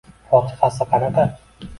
[0.29, 1.27] –Fotihasi qanaqa?